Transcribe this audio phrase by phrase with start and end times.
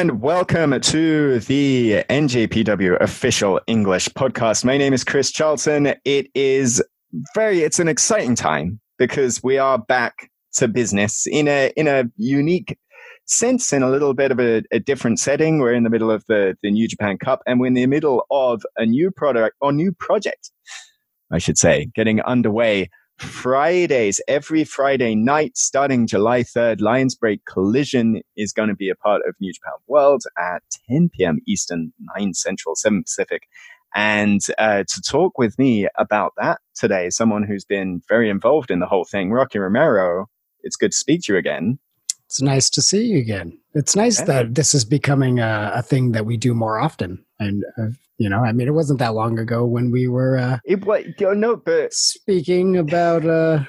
[0.00, 4.64] and welcome to the NJPW official English podcast.
[4.64, 5.92] My name is Chris Charlton.
[6.06, 6.82] It is
[7.34, 12.04] very, it's an exciting time because we are back to business in a, in a
[12.16, 12.78] unique
[13.26, 15.58] sense, in a little bit of a, a different setting.
[15.58, 18.24] We're in the middle of the, the New Japan Cup and we're in the middle
[18.30, 20.50] of a new product or new project,
[21.30, 22.88] I should say, getting underway
[23.20, 28.94] Fridays, every Friday night, starting July 3rd, Lions Break Collision is going to be a
[28.94, 31.40] part of New Japan World at 10 p.m.
[31.46, 33.42] Eastern, 9 Central, 7 Pacific.
[33.94, 38.78] And uh, to talk with me about that today, someone who's been very involved in
[38.78, 40.26] the whole thing, Rocky Romero.
[40.62, 41.78] It's good to speak to you again.
[42.26, 43.58] It's nice to see you again.
[43.74, 44.26] It's nice yeah.
[44.26, 47.24] that this is becoming a, a, thing that we do more often.
[47.40, 47.88] And uh,
[48.20, 50.36] you know, I mean, it wasn't that long ago when we were.
[50.36, 53.64] Uh, it was no, but speaking about uh,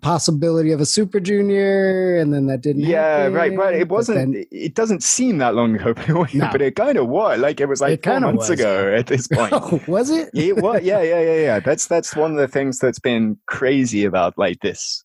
[0.00, 2.84] possibility of a Super Junior, and then that didn't.
[2.84, 4.32] Yeah, happen, right, But It wasn't.
[4.32, 5.92] Then, it doesn't seem that long ago,
[6.34, 6.48] no.
[6.50, 7.40] but it kind of was.
[7.40, 9.52] Like it was like it four months was, ago at this point.
[9.52, 10.30] oh, was it?
[10.32, 10.82] it was.
[10.82, 11.60] Yeah, yeah, yeah, yeah.
[11.60, 15.04] That's that's one of the things that's been crazy about like this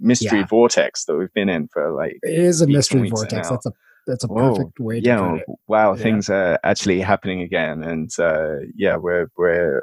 [0.00, 0.46] mystery yeah.
[0.46, 2.18] vortex that we've been in for like.
[2.24, 3.50] It is a mystery vortex.
[3.50, 3.72] That's a
[4.06, 4.84] that's a perfect Whoa.
[4.86, 5.46] way to yeah, put it.
[5.66, 6.02] Wow, yeah.
[6.02, 9.82] things are actually happening again, and uh, yeah, we're we're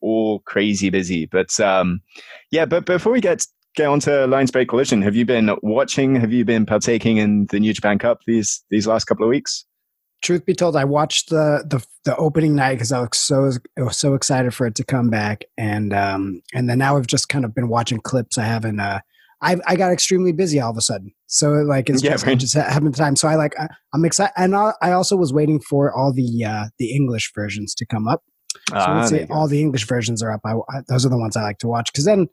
[0.00, 1.26] all crazy busy.
[1.26, 2.00] But um,
[2.50, 6.16] yeah, but before we get get on to Lions Break Collision, have you been watching?
[6.16, 9.64] Have you been partaking in the New Japan Cup these these last couple of weeks?
[10.22, 13.82] Truth be told, I watched the the, the opening night because I was so I
[13.82, 17.28] was so excited for it to come back, and um, and then now I've just
[17.28, 18.38] kind of been watching clips.
[18.38, 19.00] I haven't uh,
[19.46, 21.12] I, I got extremely busy all of a sudden.
[21.26, 22.36] So like it's yeah, just, right.
[22.36, 23.14] just having the time.
[23.14, 26.64] So I like I, am excited, and I also was waiting for all the uh,
[26.78, 28.22] the English versions to come up.
[28.70, 30.40] So ah, let's say all the English versions are up.
[30.44, 32.26] I, I, those are the ones I like to watch because then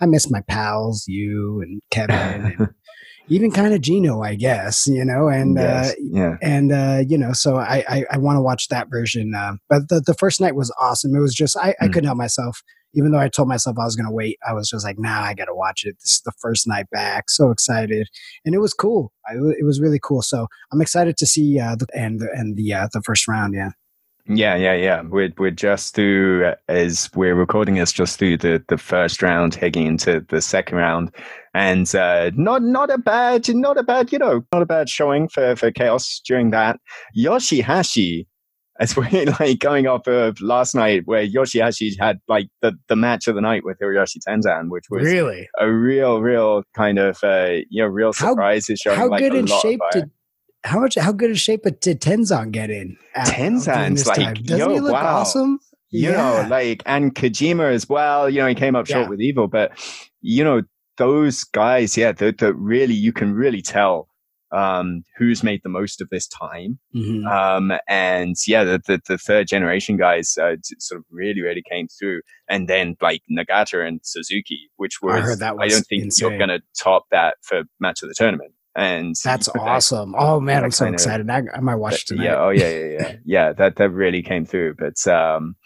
[0.00, 2.68] I miss my pals, you and Kevin, and
[3.28, 4.86] even kind of Gino, I guess.
[4.86, 5.90] You know, and yes.
[5.90, 9.32] uh, yeah, and uh, you know, so I I, I want to watch that version.
[9.34, 11.14] Uh, but the the first night was awesome.
[11.14, 11.74] It was just I, mm.
[11.80, 12.62] I couldn't help myself
[12.94, 15.22] even though I told myself I was going to wait, I was just like, nah,
[15.22, 15.96] I got to watch it.
[16.00, 17.30] This is the first night back.
[17.30, 18.08] So excited.
[18.44, 19.12] And it was cool.
[19.26, 20.22] I, it was really cool.
[20.22, 23.54] So I'm excited to see uh, the, and, and the, uh, the first round.
[23.54, 23.70] Yeah.
[24.28, 25.02] Yeah, yeah, yeah.
[25.02, 29.84] We're we're just through as we're recording this just through the the first round, heading
[29.84, 31.10] into the second round,
[31.54, 35.28] and uh, not not a bad, not a bad, you know, not a bad showing
[35.28, 36.78] for for chaos during that.
[37.18, 38.26] Yoshihashi
[38.80, 43.28] as we're like going off of last night where Yoshihashi had like the, the match
[43.28, 47.58] of the night with Hiroshi Tenzan, which was really a real, real kind of uh,
[47.68, 48.68] you know real surprise.
[48.68, 50.10] How, is showing how like good in shape did
[50.64, 52.96] how much how good a shape did Tenzan get in?
[53.16, 55.18] Tenzan's like Doesn't yo, he look wow.
[55.18, 55.58] awesome?
[55.90, 56.42] You yeah.
[56.42, 58.30] know, like and Kojima as well.
[58.30, 59.08] You know, he came up short yeah.
[59.08, 59.72] with Evil, but
[60.20, 60.62] you know
[60.98, 64.08] those guys, yeah, that really you can really tell
[64.52, 66.78] um, who's made the most of this time.
[66.94, 67.26] Mm-hmm.
[67.26, 71.88] Um, and yeah, the, the, the, third generation guys uh, sort of really, really came
[71.88, 72.20] through.
[72.48, 76.28] And then like Nagata and Suzuki, which was, I, that was I don't think insane.
[76.28, 78.52] you're going to top that for match of the tournament.
[78.76, 80.14] And that's awesome.
[80.18, 81.28] oh man, I'm so excited.
[81.28, 82.24] Of, I, I, might watch tonight.
[82.24, 82.36] Yeah.
[82.36, 83.16] Oh yeah, yeah, yeah.
[83.24, 83.52] yeah.
[83.52, 84.74] That, that really came through.
[84.74, 85.56] But, um,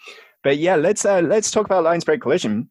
[0.43, 2.69] but yeah, let's, uh, let's talk about Lions Break Collision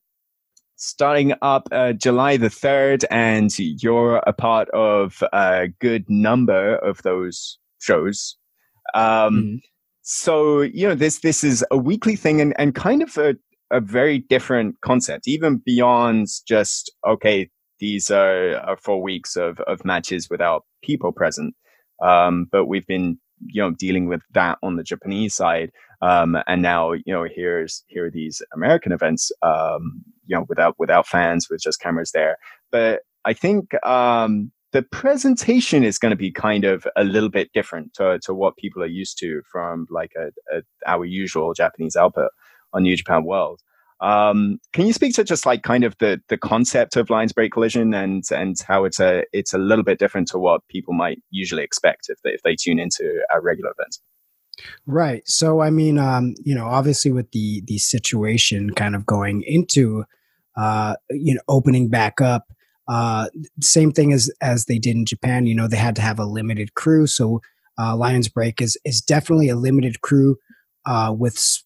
[0.76, 7.02] starting up uh, July the 3rd, and you're a part of a good number of
[7.02, 8.36] those shows.
[8.94, 9.02] Um,
[9.34, 9.56] mm-hmm.
[10.02, 13.34] So, you know, this, this is a weekly thing and, and kind of a,
[13.72, 17.50] a very different concept, even beyond just, okay,
[17.80, 21.54] these are, are four weeks of, of matches without people present.
[22.04, 25.72] Um, but we've been, you know, dealing with that on the Japanese side.
[26.02, 30.74] Um, and now, you know, here's, here are these American events, um, you know, without,
[30.78, 32.36] without fans, with just cameras there.
[32.70, 37.50] But I think, um, the presentation is going to be kind of a little bit
[37.54, 41.96] different to, to what people are used to from like a, a our usual Japanese
[41.96, 42.30] output
[42.74, 43.62] on New Japan World.
[44.00, 47.52] Um, can you speak to just like kind of the the concept of Lions Break
[47.52, 51.22] Collision and and how it's a it's a little bit different to what people might
[51.30, 54.02] usually expect if they if they tune into our regular events?
[54.86, 55.22] Right.
[55.26, 60.04] So I mean, um, you know, obviously with the the situation kind of going into
[60.56, 62.44] uh, you know, opening back up,
[62.88, 63.28] uh,
[63.60, 66.24] same thing as as they did in Japan, you know, they had to have a
[66.24, 67.06] limited crew.
[67.06, 67.40] So
[67.78, 70.36] uh, Lions Break is is definitely a limited crew
[70.86, 71.62] uh, with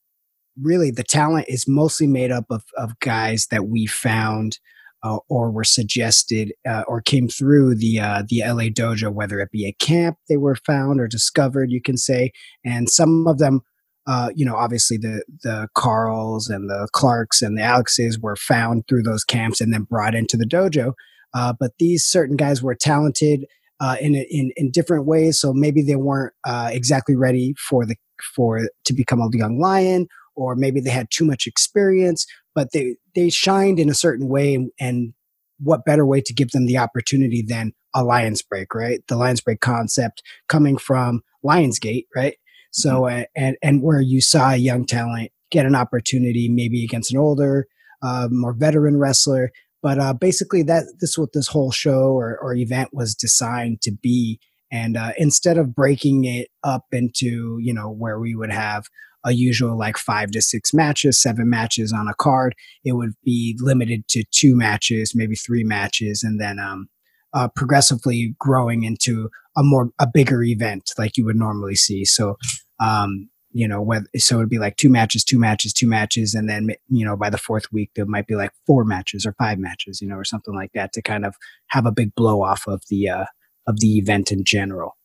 [0.61, 4.59] really the talent is mostly made up of of guys that we found
[5.03, 9.51] uh, or were suggested uh, or came through the uh, the LA dojo, whether it
[9.51, 12.33] be a camp they were found or discovered, you can say,
[12.65, 13.61] and some of them,
[14.07, 18.85] uh, you know, obviously the the Karls and the Clarks and the Alexes were found
[18.89, 20.93] through those camps and then brought into the dojo.
[21.33, 23.47] Uh, but these certain guys were talented.
[23.81, 25.41] uh, in, in in different ways.
[25.41, 27.97] So maybe they weren't exactly ready for the
[28.35, 30.07] for to become a young lion,
[30.37, 34.55] or maybe they had too much experience, but they they shined in a certain way.
[34.55, 35.15] And, and
[35.59, 39.01] what better way to give them the opportunity than a Lions break, right?
[39.09, 42.37] The Lions break concept coming from Lionsgate, right?
[42.71, 43.23] So mm-hmm.
[43.37, 47.67] and and where you saw a young talent get an opportunity, maybe against an older,
[48.03, 49.51] uh, more veteran wrestler.
[49.83, 53.93] But uh, basically, that this what this whole show or, or event was designed to
[53.93, 54.41] be.
[54.73, 58.87] And uh, instead of breaking it up into you know where we would have
[59.25, 63.57] a usual like five to six matches, seven matches on a card, it would be
[63.61, 66.89] limited to two matches, maybe three matches, and then um,
[67.33, 72.05] uh, progressively growing into a more a bigger event like you would normally see.
[72.05, 72.37] So,
[72.81, 76.49] um, you know, whether, so it'd be like two matches, two matches, two matches, and
[76.49, 79.59] then you know by the fourth week there might be like four matches or five
[79.59, 81.35] matches, you know, or something like that to kind of
[81.69, 83.25] have a big blow off of the uh,
[83.67, 84.97] of the event in general.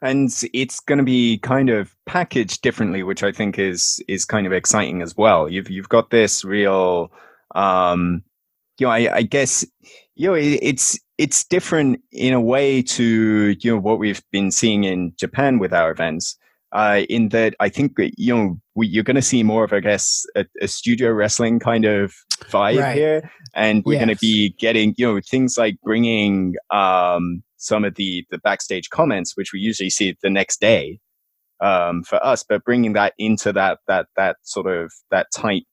[0.00, 4.46] And it's going to be kind of packaged differently, which I think is is kind
[4.46, 5.48] of exciting as well.
[5.48, 7.10] You've you've got this real,
[7.54, 8.22] um,
[8.78, 9.66] you know, I, I guess
[10.14, 14.52] you know it, it's it's different in a way to you know what we've been
[14.52, 16.36] seeing in Japan with our events.
[16.70, 19.80] Uh, in that, I think you know we, you're going to see more of, I
[19.80, 22.14] guess, a, a studio wrestling kind of
[22.50, 22.94] vibe right.
[22.94, 24.04] here, and we're yes.
[24.04, 28.88] going to be getting you know things like bringing um, some of the the backstage
[28.90, 30.98] comments, which we usually see the next day
[31.60, 35.64] um, for us, but bringing that into that that that sort of that tight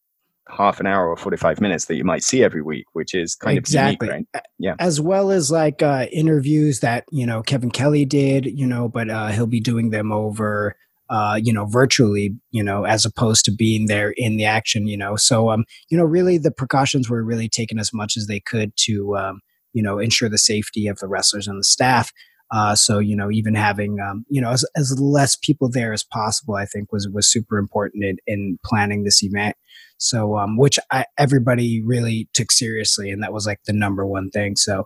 [0.49, 3.57] half an hour or 45 minutes that you might see every week which is kind
[3.57, 4.07] exactly.
[4.07, 4.43] of unique right?
[4.59, 4.75] Yeah.
[4.77, 9.09] as well as like uh interviews that you know kevin kelly did you know but
[9.09, 10.75] uh he'll be doing them over
[11.09, 14.97] uh you know virtually you know as opposed to being there in the action you
[14.97, 15.15] know?
[15.15, 18.71] So um you know really the precautions were really taken as much as they could
[18.81, 19.41] to um
[19.75, 22.11] you know ensure the safety of the wrestlers and the staff
[22.51, 26.03] uh, so you know, even having um, you know as, as less people there as
[26.03, 29.55] possible, I think was was super important in, in planning this event.
[29.97, 34.29] So, um, which I, everybody really took seriously, and that was like the number one
[34.29, 34.55] thing.
[34.57, 34.85] So,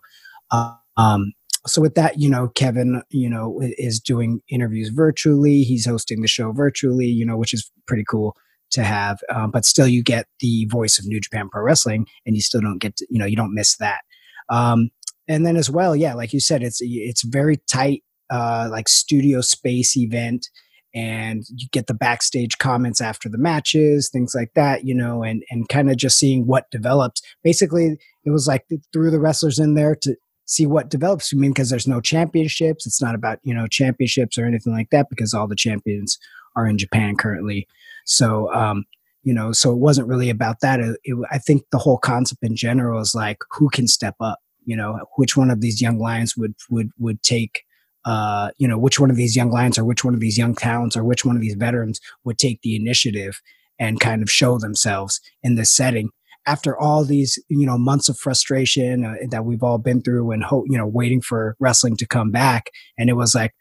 [0.51, 1.33] uh, um,
[1.67, 5.63] so with that, you know, Kevin, you know, is doing interviews virtually.
[5.63, 8.37] He's hosting the show virtually, you know, which is pretty cool
[8.71, 9.19] to have.
[9.29, 12.61] Um, but still, you get the voice of New Japan Pro Wrestling, and you still
[12.61, 14.01] don't get, to, you know, you don't miss that.
[14.49, 14.89] Um,
[15.27, 19.41] and then as well, yeah, like you said, it's it's very tight, uh, like studio
[19.41, 20.47] space event
[20.93, 25.43] and you get the backstage comments after the matches, things like that, you know, and
[25.51, 27.21] and kind of just seeing what develops.
[27.43, 30.15] Basically, it was like threw the wrestlers in there to
[30.45, 31.31] see what develops.
[31.33, 34.89] I mean, because there's no championships, it's not about you know championships or anything like
[34.89, 36.17] that because all the champions
[36.55, 37.67] are in Japan currently.
[38.05, 38.85] So, um,
[39.23, 40.79] you know, so it wasn't really about that.
[40.79, 44.39] It, it, I think the whole concept in general is like who can step up.
[44.65, 47.63] You know, which one of these young lions would would would take
[48.05, 50.55] uh, you know, which one of these young lions or which one of these young
[50.55, 53.41] talents or which one of these veterans would take the initiative
[53.77, 56.09] and kind of show themselves in this setting
[56.45, 60.43] after all these you know months of frustration uh, that we've all been through and
[60.43, 63.53] hope you know waiting for wrestling to come back and it was like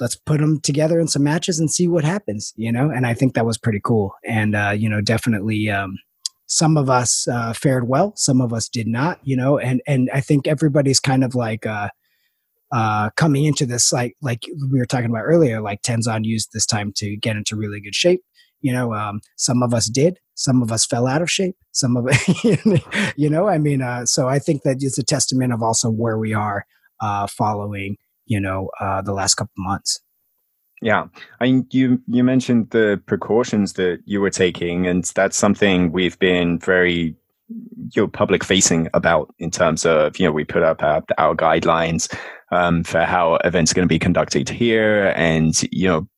[0.00, 2.90] let's put them together in some matches and see what happens you know?
[2.90, 4.14] And i think that was pretty cool.
[4.24, 5.98] And uh, you know definitely um,
[6.46, 9.58] some of us uh, fared well some of us did not you know?
[9.58, 11.88] And and i think everybody's kind of like uh,
[12.72, 16.66] uh, coming into this, like like we were talking about earlier, like Tenzan used this
[16.66, 18.22] time to get into really good shape.
[18.60, 21.96] You know, um, some of us did, some of us fell out of shape, some
[21.96, 22.06] of
[23.16, 26.18] you know, I mean, uh, so I think that is a testament of also where
[26.18, 26.66] we are
[27.00, 30.00] uh, following, you know, uh, the last couple months.
[30.82, 31.06] Yeah,
[31.40, 36.18] I mean, you you mentioned the precautions that you were taking, and that's something we've
[36.18, 37.16] been very
[37.48, 41.34] you know public facing about in terms of you know we put up our, our
[41.34, 42.14] guidelines
[42.50, 46.08] um, for how events are going to be conducted here, and you know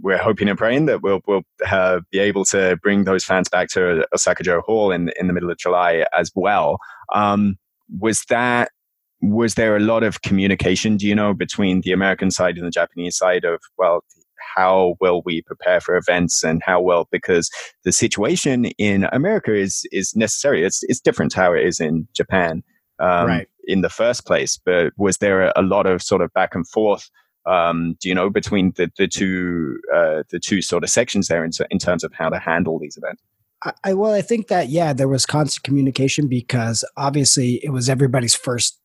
[0.00, 3.68] we're hoping and praying that we'll we'll uh, be able to bring those fans back
[3.68, 6.78] to Osaka-jo Hall in in the middle of July as well.
[7.14, 7.56] Um,
[8.00, 8.70] was that
[9.22, 12.70] was there a lot of communication, do you know, between the American side and the
[12.70, 14.04] Japanese side of well,
[14.54, 17.50] how will we prepare for events and how well because
[17.84, 20.64] the situation in America is is necessary.
[20.64, 22.62] It's it's different how it is in Japan.
[22.98, 24.58] Um, right in the first place.
[24.64, 27.10] But was there a, lot of sort of back and forth?
[27.44, 31.44] Um, do you know between the the two uh, the two sort of sections there
[31.44, 33.22] in, in terms of how to handle these events?
[33.84, 38.34] I, well, I think that yeah, there was constant communication because obviously it was everybody's
[38.34, 38.80] first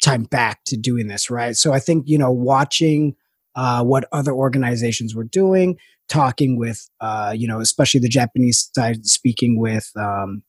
[0.00, 1.56] time back to doing this, right?
[1.56, 3.14] So I think you know watching
[3.56, 5.76] uh, what other organizations were doing,
[6.08, 10.42] talking with uh, you know especially the Japanese side, speaking with um,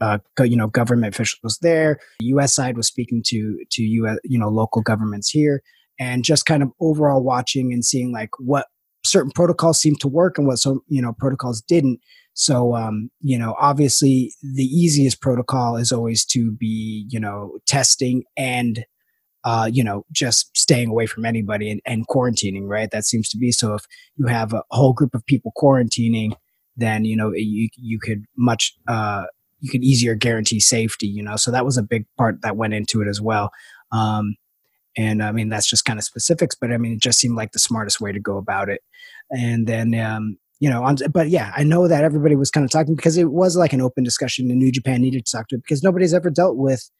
[0.00, 1.98] uh, you know government officials there.
[2.20, 2.54] The U.S.
[2.54, 4.18] side was speaking to to U.S.
[4.24, 5.62] you know local governments here,
[5.98, 8.66] and just kind of overall watching and seeing like what
[9.04, 12.00] certain protocols seemed to work and what some you know protocols didn't.
[12.34, 18.24] So um, you know, obviously, the easiest protocol is always to be you know testing
[18.36, 18.84] and
[19.44, 22.90] uh, you know, just staying away from anybody and, and, quarantining, right?
[22.90, 23.74] That seems to be so.
[23.74, 23.84] If
[24.16, 26.34] you have a whole group of people quarantining,
[26.76, 29.24] then you know you you could much uh,
[29.60, 31.36] you could easier guarantee safety, you know.
[31.36, 33.50] So that was a big part that went into it as well.
[33.92, 34.36] Um,
[34.96, 37.52] and I mean that's just kind of specifics, but I mean it just seemed like
[37.52, 38.80] the smartest way to go about it.
[39.30, 42.70] And then um, you know, on, but yeah, I know that everybody was kind of
[42.70, 45.56] talking because it was like an open discussion, and New Japan needed to talk to
[45.56, 46.90] it because nobody's ever dealt with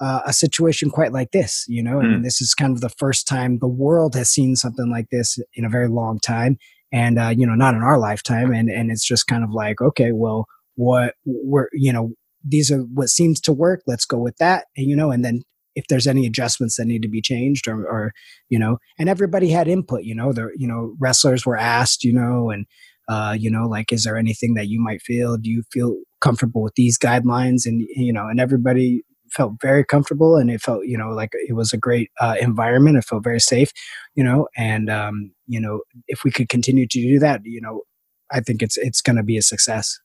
[0.00, 1.64] uh, a situation quite like this.
[1.68, 2.00] You know, mm.
[2.00, 2.22] I mean, hmm.
[2.22, 5.64] this is kind of the first time the world has seen something like this in
[5.64, 6.58] a very long time,
[6.92, 8.52] and uh, you know, not in our lifetime.
[8.52, 12.12] And and it's just kind of like, okay, well, what we're you know,
[12.44, 13.82] these are what seems to work.
[13.86, 15.42] Let's go with that, and you know, and then
[15.76, 18.12] if there's any adjustments that need to be changed or, or
[18.48, 22.14] you know and everybody had input you know the you know wrestlers were asked you
[22.14, 22.64] know and
[23.08, 26.62] uh, you know like is there anything that you might feel do you feel comfortable
[26.62, 30.96] with these guidelines and you know and everybody felt very comfortable and it felt you
[30.96, 33.70] know like it was a great uh, environment it felt very safe
[34.14, 37.82] you know and um, you know if we could continue to do that you know
[38.30, 39.98] i think it's it's going to be a success.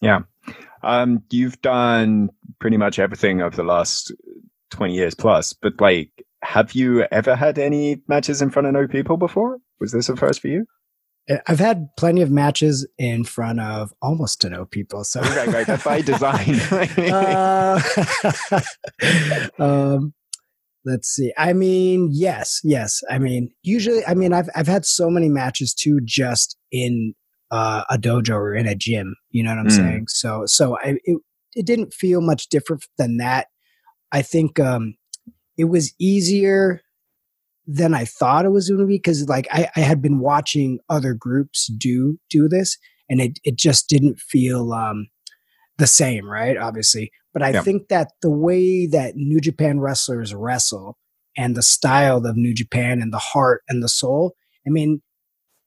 [0.00, 0.20] Yeah.
[0.84, 4.12] Um, you've done pretty much everything over the last
[4.70, 6.10] 20 years plus but like
[6.44, 9.58] have you ever had any matches in front of no people before?
[9.80, 10.66] Was this a first for you
[11.46, 15.04] I've had plenty of matches in front of almost to no people.
[15.04, 15.66] So right, right.
[15.66, 16.60] That's by design.
[17.12, 17.80] uh,
[19.58, 20.14] um,
[20.84, 21.32] let's see.
[21.36, 23.02] I mean, yes, yes.
[23.10, 27.14] I mean, usually, I mean, I've I've had so many matches too, just in
[27.50, 29.14] uh, a dojo or in a gym.
[29.30, 29.76] You know what I'm mm.
[29.76, 30.04] saying?
[30.08, 31.20] So, so I it,
[31.54, 33.48] it didn't feel much different than that.
[34.12, 34.94] I think um,
[35.58, 36.80] it was easier
[37.70, 40.78] than I thought it was going to be because like I, I had been watching
[40.88, 42.78] other groups do do this
[43.10, 45.08] and it it just didn't feel um
[45.76, 46.56] the same, right?
[46.56, 47.12] Obviously.
[47.32, 47.62] But I yeah.
[47.62, 50.96] think that the way that New Japan wrestlers wrestle
[51.36, 54.34] and the style of New Japan and the heart and the soul,
[54.66, 55.02] I mean,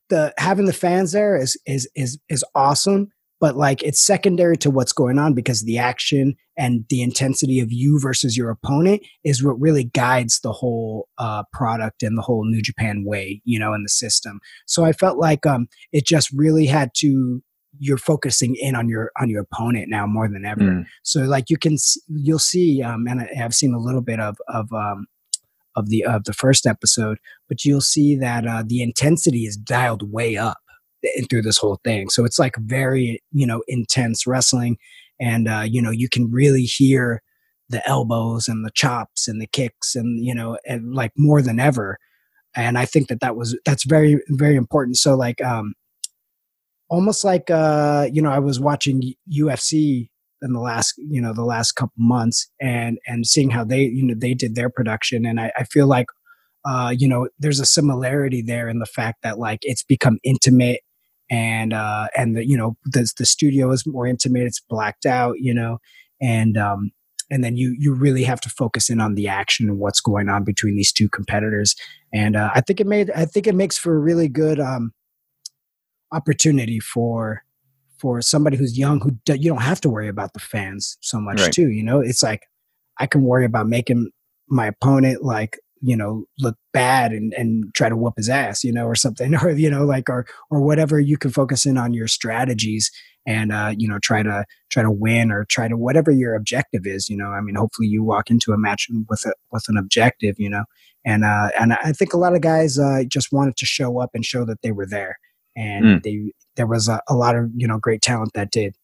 [0.10, 3.10] the having the fans there is is is is awesome
[3.42, 7.72] but like it's secondary to what's going on because the action and the intensity of
[7.72, 12.46] you versus your opponent is what really guides the whole uh, product and the whole
[12.46, 14.40] New Japan way, you know, in the system.
[14.68, 17.42] So I felt like um, it just really had to
[17.80, 20.62] you're focusing in on your on your opponent now more than ever.
[20.62, 20.86] Mm.
[21.04, 24.72] So like you can you'll see um, and I've seen a little bit of of
[24.72, 25.08] um,
[25.76, 27.18] of the of the first episode,
[27.48, 30.60] but you'll see that uh, the intensity is dialed way up
[31.30, 32.10] through this whole thing.
[32.10, 34.78] So it's like very, you know, intense wrestling.
[35.20, 37.22] And, uh, you know, you can really hear
[37.70, 41.60] the elbows and the chops and the kicks and, you know, and like more than
[41.60, 41.98] ever.
[42.56, 44.98] And I think that that was, that's very, very important.
[44.98, 45.74] So like, um,
[46.90, 50.10] almost like, uh, you know, I was watching UFC
[50.42, 54.04] in the last, you know, the last couple months and, and seeing how they, you
[54.04, 55.26] know, they did their production.
[55.26, 56.08] And I, I feel like,
[56.66, 60.82] uh, you know, there's a similarity there in the fact that like it's become intimate
[61.32, 64.44] and uh, and the you know the the studio is more intimate.
[64.44, 65.80] It's blacked out, you know,
[66.22, 66.92] and um,
[67.32, 70.28] and then you you really have to focus in on the action and what's going
[70.28, 71.76] on between these two competitors.
[72.14, 74.92] And uh, I think it made I think it makes for a really good um,
[76.12, 77.44] opportunity for
[77.98, 81.22] for somebody who's young who do, you don't have to worry about the fans so
[81.22, 81.54] much right.
[81.54, 81.70] too.
[81.70, 82.44] You know, it's like
[83.00, 84.12] I can worry about making
[84.50, 88.72] my opponent like you know look bad and and try to whoop his ass you
[88.72, 91.94] know or something or you know like or or whatever you can focus in on
[91.94, 92.92] your strategies
[93.28, 96.86] and uh you know try to try to win or try to whatever your objective
[96.86, 99.78] is you know i mean hopefully you walk into a match with a with an
[99.78, 100.64] objective you know
[101.06, 104.12] and uh and i think a lot of guys uh just wanted to show up
[104.14, 105.18] and show that they were there
[105.56, 106.04] and mm.
[106.04, 108.76] they there was a, a lot of you know great talent that did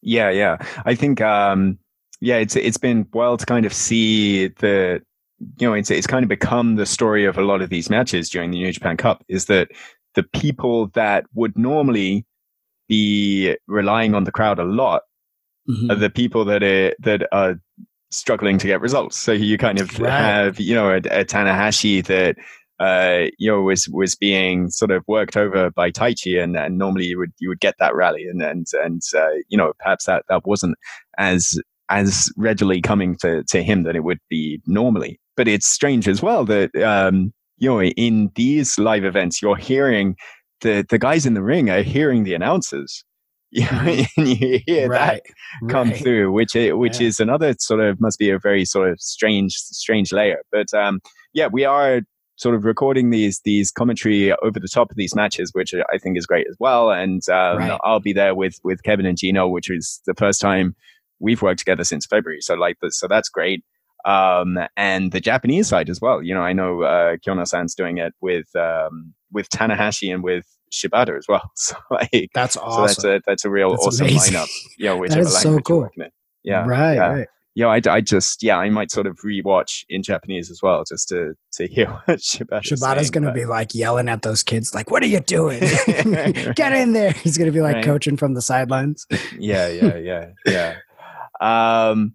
[0.00, 1.78] yeah yeah i think um
[2.20, 5.00] yeah it's it's been well to kind of see the
[5.58, 8.30] you know, it's, it's kind of become the story of a lot of these matches
[8.30, 9.68] during the New Japan Cup is that
[10.14, 12.26] the people that would normally
[12.88, 15.02] be relying on the crowd a lot
[15.68, 15.90] mm-hmm.
[15.90, 17.56] are the people that are that are
[18.10, 19.16] struggling to get results.
[19.16, 20.10] So you kind of right.
[20.10, 22.36] have, you know, a, a Tanahashi that
[22.78, 27.06] uh, you know was was being sort of worked over by Taichi, and, and normally
[27.06, 30.24] you would you would get that rally, and and and uh, you know perhaps that
[30.28, 30.76] that wasn't
[31.16, 36.08] as as readily coming to to him than it would be normally but it's strange
[36.08, 40.16] as well that um, you know in these live events you're hearing
[40.62, 43.04] the the guys in the ring are hearing the announcers
[43.54, 45.20] you, know, and you hear right.
[45.60, 46.02] that come right.
[46.02, 47.08] through, which is, which Yeah.
[47.08, 50.38] is another sort of must be a very sort of strange strange layer.
[50.50, 51.00] But um,
[51.34, 52.00] yeah, we are
[52.36, 56.16] sort of recording these these commentary over the top of these matches, which I think
[56.16, 56.90] is great as well.
[56.92, 57.78] And um, Right.
[57.84, 60.74] I'll be there with with Kevin and Gino, which is the first time
[61.20, 62.40] we've worked together since February.
[62.40, 63.62] So like, so that's great.
[64.04, 66.22] Um, and the Japanese side as well.
[66.22, 71.16] You know, I know uh, Kiyono-san's doing it with um, with Tanahashi and with Shibata
[71.16, 71.50] as well.
[71.56, 72.86] So like, That's so awesome.
[72.86, 74.34] that's a that's a real That's awesome amazing.
[74.34, 74.48] lineup.
[74.78, 75.88] Yeah, which is so cool.
[76.44, 77.06] Yeah, right, yeah.
[77.12, 77.28] right.
[77.54, 77.66] yeah.
[77.68, 81.34] I, I just yeah, I might sort of rewatch in Japanese as well, just to
[81.52, 85.02] to hear what Shibata's Shibata's going to be like yelling at those kids, like, "What
[85.04, 85.60] are you doing?
[85.60, 87.84] Get in there!" He's going to be like Right.
[87.84, 89.06] coaching from the sidelines.
[89.38, 90.76] yeah, yeah, yeah, yeah.
[91.40, 92.14] Um,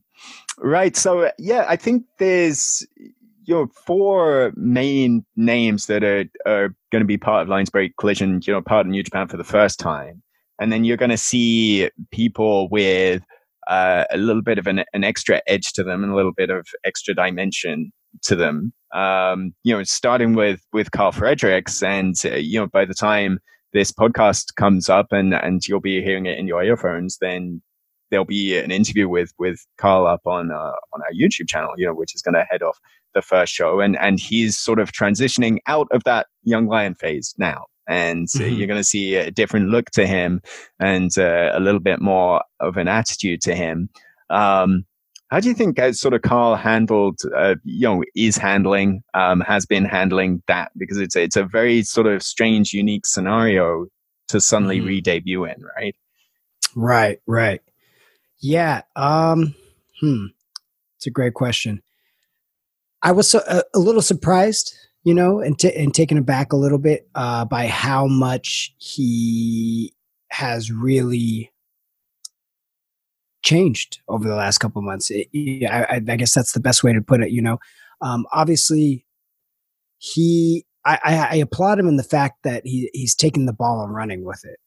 [0.58, 0.96] right.
[0.96, 7.06] So yeah, I think there's you know four main names that are are going to
[7.06, 8.42] be part of Lions Collision.
[8.44, 10.22] You know, part of New Japan for the first time,
[10.60, 13.24] and then you're going to see people with
[13.68, 16.50] uh, a little bit of an, an extra edge to them and a little bit
[16.50, 17.92] of extra dimension
[18.24, 18.74] to them.
[18.94, 23.40] Um, you know, starting with with Karl Fredericks, and uh, you know, by the time
[23.74, 27.62] this podcast comes up and and you'll be hearing it in your earphones, then
[28.10, 30.56] there'll be an interview with with Karl up on uh,
[30.94, 32.80] on our YouTube channel, you know, which is going to head off
[33.14, 37.34] the first show, and and he's sort of transitioning out of that young lion phase
[37.38, 38.58] now, and Mhm.
[38.58, 40.42] you're going to see a different look to him
[40.80, 43.90] and uh, a little bit more of an attitude to him.
[44.30, 44.86] Um,
[45.30, 49.42] how do you think uh, sort of Karl handled, uh, you know, is handling, um,
[49.42, 50.72] has been handling that?
[50.78, 53.88] Because it's it's a very sort of strange, unique scenario
[54.30, 54.86] to suddenly Mhm.
[54.86, 55.96] re-debut in, right?
[56.76, 57.62] Right, right.
[58.40, 58.82] Yeah.
[58.96, 59.56] Um.
[60.00, 60.26] Hmm.
[60.98, 61.82] It's a great question.
[63.04, 66.80] I was a, a little surprised, you know, and t- and taken aback a little
[66.80, 69.94] bit uh, by how much he
[70.30, 71.52] has really
[73.44, 75.10] changed over the last couple months.
[75.12, 77.32] It- yeah, I, I I guess that's the best way to put it.
[77.32, 77.60] You know,
[78.02, 79.06] um, obviously,
[79.98, 80.66] he.
[80.86, 83.94] I, I, I applaud him in the fact that he he's taking the ball and
[83.94, 84.58] running with it.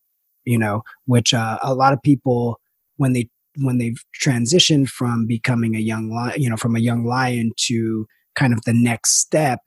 [0.45, 2.61] You know, which uh, a lot of people
[2.97, 7.05] when they when they've transitioned from becoming a young lion, you know, from a young
[7.05, 9.61] lion to kind of the next step,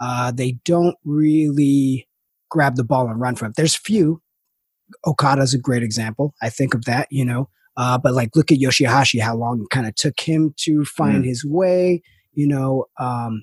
[0.00, 2.08] uh, they don't really
[2.50, 3.56] grab the ball and run from it.
[3.56, 4.22] There's few.
[5.06, 6.34] Okada's a great example.
[6.40, 7.48] I think of that, you know.
[7.76, 11.24] Uh, but like, look at Yoshihashi, how long it kind of took him to find
[11.24, 12.02] his way.
[12.32, 13.42] You know, um,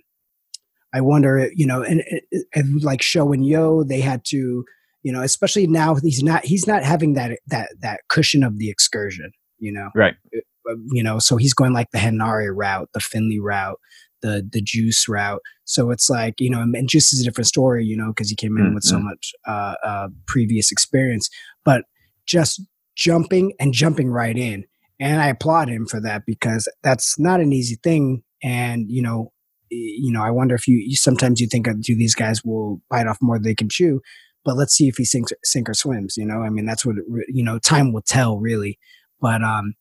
[0.94, 4.66] I wonder, you know, and, and, and like Sho and Yoh, they had to,
[5.04, 8.70] you know, especially now he's not he's not having that that that cushion of the
[8.70, 10.16] excursion, you know, Right.
[10.36, 13.80] uh, you know, so he's going like the Henare route, the Finley route,
[14.22, 15.42] the the Juice route.
[15.66, 18.36] So it's like you know, and, Juice is a different story, you know, because he
[18.36, 19.04] came in with so Mhm.
[19.04, 21.30] much uh, uh, previous experience,
[21.64, 21.84] but
[22.26, 22.62] just
[22.96, 24.66] jumping and jumping right in,
[25.00, 29.32] and I applaud him for that because that's not an easy thing, and you know.
[29.72, 33.18] You know, I wonder if you, sometimes you think, do these guys will bite off
[33.20, 34.00] more than they can chew?
[34.46, 36.16] But let's see if he sinks, sink or swims.
[36.18, 37.58] You know, I mean, that's what it you know.
[37.58, 38.78] Time will tell, really.
[39.22, 39.74] But um,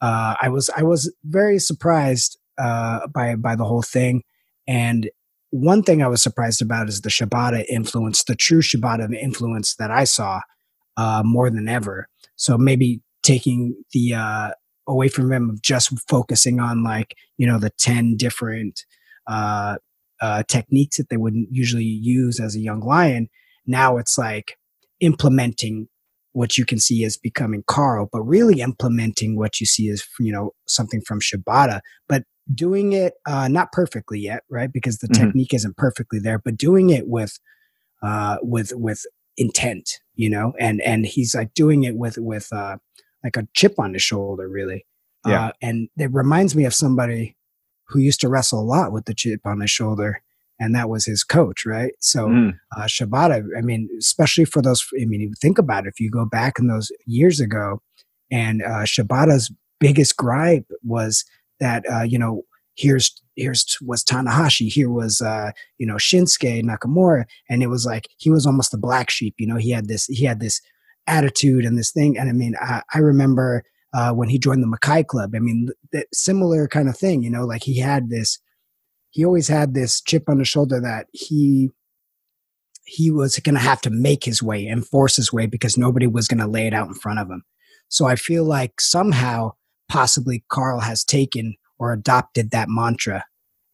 [0.00, 4.22] uh, I was I was very surprised uh, by by the whole thing,
[4.66, 5.10] and
[5.50, 9.90] one thing I was surprised about is the Shibata influence, the true Shibata influence that
[9.90, 10.40] I saw
[10.96, 12.08] uh, more than ever.
[12.36, 14.50] So maybe taking the uh,
[14.88, 18.84] away from him of just focusing on like you know the ten different
[19.26, 19.76] uh,
[20.20, 23.28] uh, techniques that they wouldn't usually use as a young lion.
[23.66, 24.56] Now it's like
[25.00, 25.88] implementing
[26.32, 30.32] what you can see as becoming Karl, but really implementing what you see as you
[30.32, 34.72] know something from Shibata, but doing it uh, not perfectly yet, right?
[34.72, 35.14] Because the Mhm.
[35.14, 37.38] technique isn't perfectly there, but doing it with
[38.02, 39.04] uh, with with
[39.36, 42.76] intent, you know, and and he's like doing it with with uh,
[43.22, 44.84] like a chip on his shoulder, really.
[45.26, 45.46] Yeah.
[45.48, 47.36] Uh, and it reminds me of somebody
[47.88, 50.20] who used to wrestle a lot with the chip on his shoulder,
[50.62, 51.92] and that was his coach, right?
[51.98, 53.44] So Mm, uh, Shibata.
[53.58, 54.86] I mean, especially for those.
[55.00, 55.88] I mean, you think about it.
[55.88, 57.82] If you go back in those years ago,
[58.30, 61.24] and uh, Shibata's biggest gripe was
[61.58, 62.44] that uh, you know
[62.76, 68.08] here's here's was Tanahashi, here was uh, you know Shinsuke Nakamura, and it was like
[68.18, 69.34] he was almost the black sheep.
[69.38, 70.60] You know, he had this he had this
[71.06, 72.16] attitude and this thing.
[72.16, 75.32] And I mean, I, I remember uh, when he joined the Makai Club.
[75.34, 77.22] I mean, that similar kind of thing.
[77.22, 78.38] You know, like he had this.
[79.12, 81.70] He always had this chip on his shoulder that he
[82.84, 86.06] he was going to have to make his way and force his way because nobody
[86.06, 87.44] was going to lay it out in front of him.
[87.88, 89.52] So I feel like somehow,
[89.88, 93.24] possibly, Karl has taken or adopted that mantra,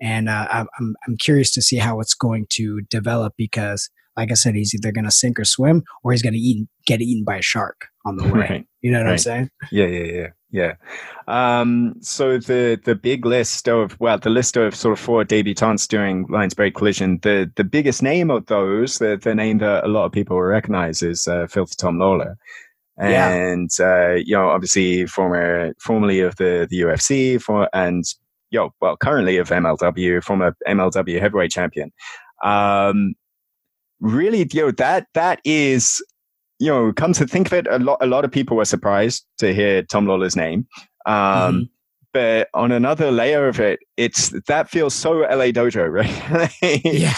[0.01, 4.31] and uh, I'm- I'm I'm curious to see how it's going to develop because, like
[4.31, 7.01] I said, he's either going to sink or swim, or he's going to eat get
[7.01, 7.87] eaten by a shark.
[8.05, 8.31] on the way.
[8.51, 8.67] Right.
[8.83, 9.13] You know what right.
[9.13, 9.51] I'm saying?
[9.73, 10.75] Yeah, yeah, yeah, yeah.
[11.27, 15.87] Um, so the the big list of well, the list of sort of four debutantes
[15.87, 17.19] during Lions Break Collision.
[17.23, 20.45] The the biggest name of those, the the name that a lot of people will
[20.45, 22.37] recognize is uh, Filthy Tom Lawlor.
[22.97, 24.11] And yeah.
[24.11, 28.05] uh, you know, obviously former formerly of the the UFC for and
[28.51, 31.93] you know, well, currently of MLW, former MLW heavyweight champion.
[32.43, 33.15] Um,
[34.01, 36.03] really, you know, that that is
[36.59, 39.25] you know, come to think of it, a lot a lot of people were surprised
[39.39, 40.67] to hear Tom Lawlor's name.
[41.07, 41.63] Um, mm-hmm.
[42.13, 46.59] But on another layer of it, it's that feels so LA Dojo, right?
[46.85, 47.15] yeah.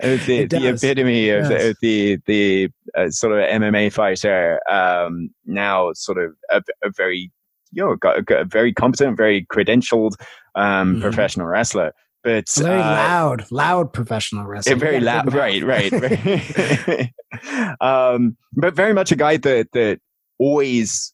[0.00, 6.18] the, the epitome of the, the, the uh, sort of MMA fighter, um, now sort
[6.18, 7.30] of a, a very
[7.70, 10.14] you know got, got, a very competent, very credentialed
[10.56, 11.02] um, mm-hmm.
[11.02, 11.92] professional wrestler
[12.24, 14.78] but very uh, loud, loud professional wrestling.
[14.78, 17.12] Very yeah, loud, right, right, right.
[17.80, 20.00] um, but very much a guy that that
[20.38, 21.12] always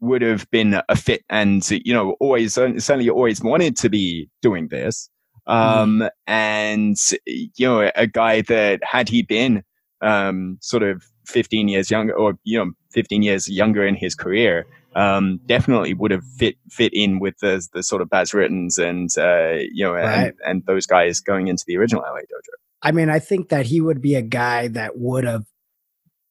[0.00, 4.68] would have been a fit, and you know, always certainly always wanted to be doing
[4.68, 5.08] this.
[5.46, 6.10] Um, mm.
[6.26, 9.62] and you know, a guy that had he been
[10.00, 14.66] um, sort of 15 years younger, or you know, 15 years younger in his career,
[14.94, 19.10] um, definitely would have fit fit in with the the sort of Bas Ruttens and
[19.18, 20.26] uh, you know right.
[20.26, 22.54] and, and those guys going into the original LA Dojo.
[22.82, 25.44] I mean, I think that he would be a guy that would have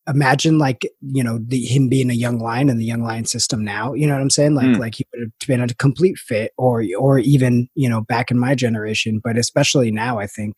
[0.08, 3.64] imagine like you know the, him being a young lion in the young lion system
[3.64, 4.78] now you know what i'm saying like mm.
[4.78, 8.38] like he would have been a complete fit or or even you know back in
[8.38, 10.56] my generation but especially now i think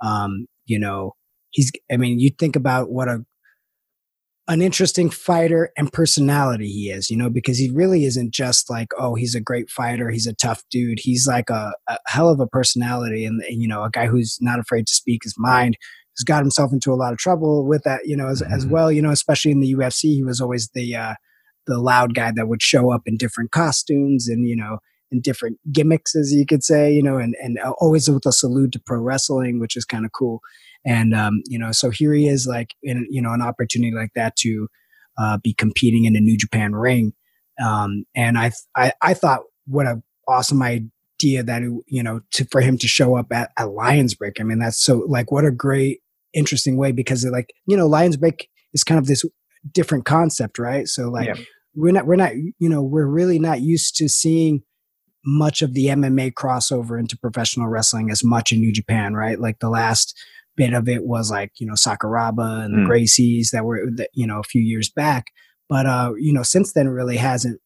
[0.00, 1.12] um you know
[1.50, 3.24] he's i mean you think about what a
[4.46, 8.88] an interesting fighter and personality he is, you know, because he really isn't just like,
[8.98, 10.98] oh, he's a great fighter, he's a tough dude.
[11.00, 14.38] He's like a, a hell of a personality and, and, you know, a guy who's
[14.42, 15.78] not afraid to speak his mind,
[16.14, 18.52] who's got himself into a lot of trouble with that, you know, as, mm-hmm.
[18.52, 21.14] as well, you know, especially in the UFC, he was always the, uh,
[21.66, 24.78] the loud guy that would show up in different costumes and, you know,
[25.10, 28.72] in different gimmicks, as you could say, you know, and, and always with a salute
[28.72, 30.40] to pro wrestling, which is kind of cool.
[30.86, 34.10] And um, you know, so here he is, like in you know, an opportunity like
[34.14, 34.68] that to
[35.18, 37.12] uh, be competing in a New Japan ring.
[37.64, 42.60] Um, and I, I, I thought what a awesome idea that you know to for
[42.60, 44.40] him to show up at, at Lions Break.
[44.40, 46.00] I mean, that's so like what a great,
[46.32, 49.24] interesting way because like you know, Lions Break is kind of this
[49.72, 50.86] different concept, right?
[50.88, 51.34] So like yeah.
[51.74, 54.62] we're not we're not you know we're really not used to seeing
[55.24, 59.40] much of the MMA crossover into professional wrestling as much in New Japan, right?
[59.40, 60.18] Like the last
[60.56, 62.88] bit of it was like you know Sakuraba and the mm.
[62.88, 65.26] Gracies that were you know a few years back,
[65.68, 67.60] but uh, you know since then really hasn't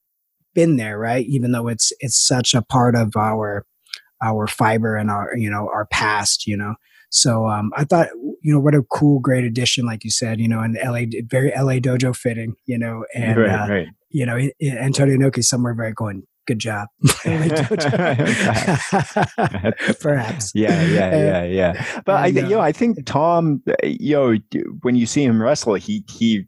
[0.55, 1.27] been there, right?
[1.27, 3.65] Even though it's it's such a part of our
[4.23, 6.75] our fiber and our you know our past, you know.
[7.11, 8.09] So um, I thought,
[8.43, 11.51] you know, what a cool, great addition, like you said, you know, and LA, very
[11.57, 13.89] LA dojo fitting, you know, and right, uh, right.
[14.11, 16.89] you know, Antonio Inoki somewhere very going, good job.
[20.01, 20.53] Perhaps.
[20.55, 22.01] Yeah, yeah, yeah, yeah.
[22.07, 24.37] But I, you know, I think Tom, you know,
[24.83, 26.47] when you see him wrestle, he he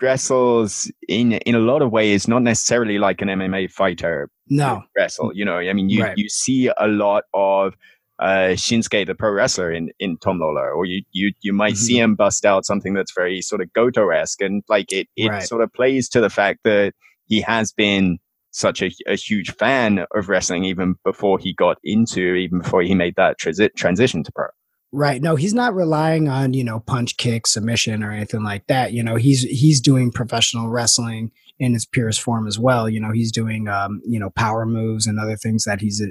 [0.00, 4.30] wrestles in in a lot of ways, not necessarily like an MMA fighter.
[4.48, 5.32] No, wrestle.
[5.34, 6.16] You know, I mean, you right.
[6.16, 7.74] you see a lot of.
[8.22, 11.76] Uh, Shinsuke, the pro wrestler, in, in Tom Lawlor, or you you you might mm-hmm.
[11.86, 15.30] see him bust out something that's very sort of Goto esque, and like it it
[15.30, 15.42] right.
[15.42, 16.92] sort of plays to the fact that
[17.28, 18.18] he has been
[18.50, 22.94] such a, a, huge fan of wrestling even before he got into even before he
[22.94, 24.46] made that transi- transition to pro.
[24.92, 25.22] Right.
[25.22, 28.92] No he's not relying on you know punch kick submission or anything like that.
[28.92, 32.88] You know he's he's doing professional wrestling in its purest form as well.
[32.88, 36.02] You know he's doing um you know power moves and other things that he's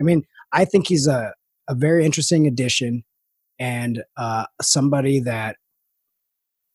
[0.00, 1.32] i mean i think he's a
[1.68, 3.04] a very interesting addition
[3.58, 5.56] and uh somebody that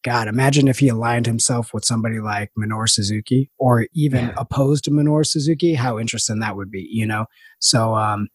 [0.03, 4.33] God, imagine if he aligned himself with somebody like Minoru Suzuki or even yeah.
[4.37, 7.25] opposed to Minoru Suzuki, how interesting that would be, you know?
[7.59, 8.27] So, um,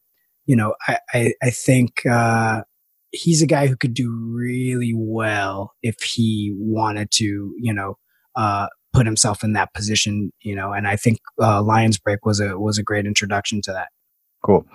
[0.46, 2.62] you know, I, I, I think, uh,
[3.11, 7.98] he's a guy who could do really well if he wanted to, you know,
[8.35, 12.40] uh, put himself in that position, you know, and I think, uh, Lions Break was
[12.40, 13.88] a, was a great introduction to that.
[14.42, 14.66] Cool.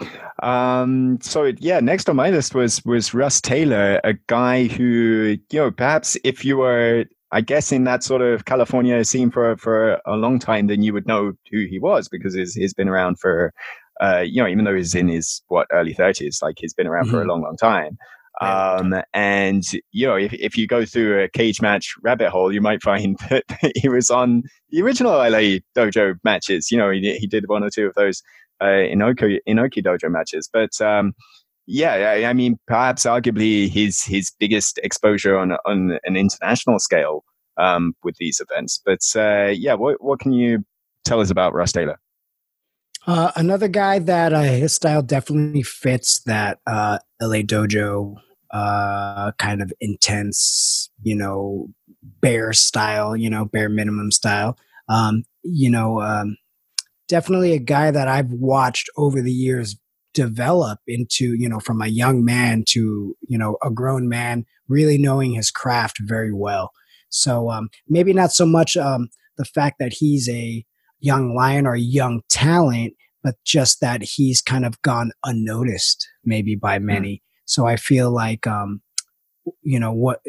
[0.41, 5.59] Um, so yeah, next on my list was was Rust Taylor, a guy who you
[5.59, 9.99] know perhaps if you were I guess in that sort of California scene for for
[10.05, 13.19] a long time, then you would know who he was because he's, he's been around
[13.19, 13.53] for
[14.01, 17.05] uh, you know even though he's in his what early thirties, like he's been around
[17.05, 17.11] mm-hmm.
[17.11, 17.29] for a mm-hmm.
[17.29, 17.97] long long time.
[18.41, 22.61] Um, and you know, if, if you go through a cage match rabbit hole, you
[22.61, 23.43] might find that
[23.75, 26.71] he was on the original LA Dojo matches.
[26.71, 28.21] You know, he, he did one or two of those
[28.63, 28.87] uh,
[29.47, 30.49] Inoki, Dojo matches.
[30.51, 31.13] But um,
[31.65, 37.23] yeah, I, I, mean, perhaps arguably his his biggest exposure on on an international scale
[37.57, 38.81] um, with these events.
[38.83, 40.65] But uh, yeah, what what can you
[41.05, 41.99] tell us about Rust Taylor?
[43.05, 48.15] Uh, another guy that uh, his style definitely fits that uh, LA Dojo
[48.51, 51.67] uh, kind of intense, you know,
[52.21, 54.57] bare style, you know, bare minimum style.
[54.87, 56.37] Um, you know, um,
[57.07, 59.75] definitely a guy that I've watched over the years
[60.13, 64.97] develop into, you know, from a young man to, you know, a grown man, really
[64.97, 66.71] knowing his craft very well.
[67.09, 70.65] So um, maybe not so much um, the fact that he's a
[70.99, 76.55] young lion or a young talent, but just that he's kind of gone unnoticed maybe
[76.55, 76.85] by hmm.
[76.85, 77.15] many.
[77.15, 77.21] Mm.
[77.45, 78.81] So I feel like, um,
[79.61, 80.21] you know, what,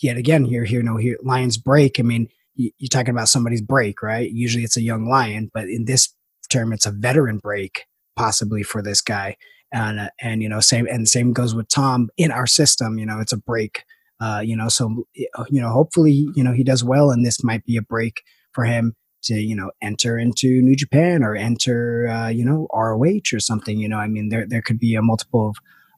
[0.00, 2.00] yet again, here, here, no, here, lions break.
[2.00, 4.30] I mean, you're talking about somebody's break, right?
[4.30, 6.12] Usually it's a young lion, but in this
[6.46, 7.84] term, it's a veteran break
[8.16, 9.36] possibly for this guy.
[9.72, 13.06] And, uh, and, you know, same, and same goes with Tom in our system, you
[13.06, 13.82] know, it's a break,
[14.20, 17.64] uh, you know, so, you know, hopefully, you know, he does well and this might
[17.64, 18.94] be a break for him
[19.26, 23.78] to you know enter into New Japan or enter uh, you know ROH or something.
[23.78, 25.56] You know, I mean, there there could be a multiple of,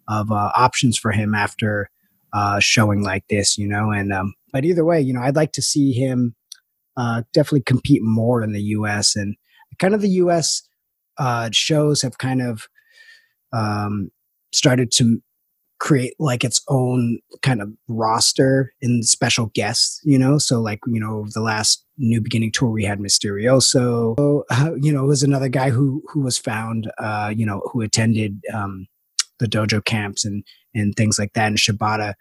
[0.08, 1.90] of uh, options for him after
[2.32, 3.56] uh, showing like this.
[3.56, 6.34] You know, and um, but either way, you know, I'd like to see him
[6.96, 9.14] uh, definitely compete more in the U.S.
[9.14, 9.36] and
[9.78, 10.62] kind of the U.S.
[11.18, 12.68] Uh, shows have kind of
[13.52, 14.10] um,
[14.52, 15.22] started to
[15.78, 20.38] create like its own kind of roster and special guests, you know.
[20.38, 25.04] So like you know the last New Beginning tour we had Misterioso, uh, you know,
[25.04, 28.86] was another guy who who was found, uh, you know, who attended um,
[29.38, 32.14] the dojo camps and and things like that, and Shibata.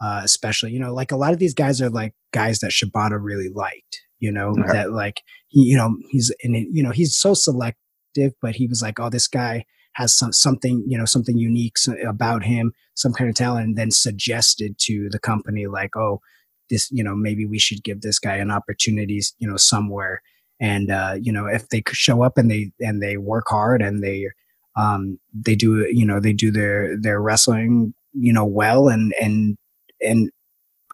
[0.00, 3.22] Uh, especially, you know, like a lot of these guys are like guys that Shibata
[3.22, 4.72] really liked, you know, okay.
[4.72, 8.68] that like he, you know, he's in it, you know, he's so selective, but he
[8.68, 11.74] was like, oh, this guy has some, something, you know, something unique
[12.06, 16.20] about him, some kind of talent, and then suggested to the company, like, oh,
[16.70, 20.22] this, you know, maybe we should give this guy an opportunity, you know, somewhere.
[20.60, 24.04] And, uh, you know, if they show up and they, and they work hard and
[24.04, 24.28] they,
[24.76, 29.56] um, they do, you know, they do their, their wrestling, you know, well and, and,
[30.00, 30.30] and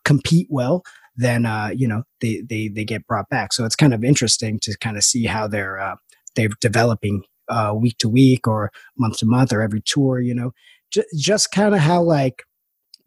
[0.05, 0.83] compete well,
[1.19, 3.53] then, uh, you know, they, they, they get brought back.
[3.53, 5.97] So it's kind of interesting to kind of see how they're, uh,
[6.37, 10.53] they're developing uh, week to week or month to month or every tour, you know,
[10.93, 12.45] J- just kind of how like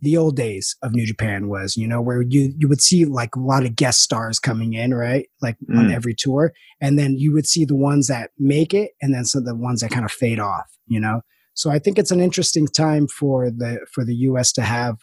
[0.02, 3.36] the old days of New Japan was, you know, where you you would see like
[3.36, 5.28] a lot of guest stars coming in, right?
[5.42, 5.78] Like mm.
[5.78, 6.54] on every tour.
[6.82, 9.56] And then you would see the ones that make it and then some of the
[9.56, 11.22] ones that kind of fade off, you know.
[11.54, 14.98] So I think it's an interesting time for the for the US to have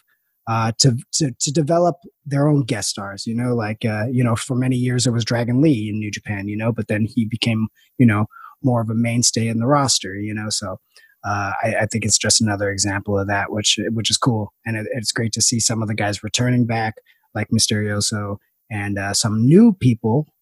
[0.49, 3.27] uh, to, to to develop their own guest stars.
[3.27, 6.09] You know, like uh, you know, for many years it was Dragon Lee in New
[6.09, 6.47] Japan.
[6.47, 7.67] You know, but then he became
[7.99, 8.25] you know
[8.63, 10.49] more of a mainstay in the roster, you know.
[10.49, 10.77] So
[11.23, 14.75] uh, I, I, think it's just another example of that, which which is cool, and
[14.75, 16.95] it, it's great to see some of the guys returning back,
[17.35, 18.37] like Misterioso,
[18.71, 20.33] and uh, some new people.